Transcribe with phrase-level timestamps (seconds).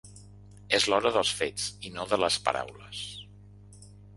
[0.77, 3.07] És l’hora dels fets i no de les paraules.